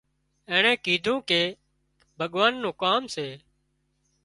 [0.49, 1.41] اينڻي ڪيڌوون ڪي
[2.19, 3.27] ڀڳوان نُون ڪام سي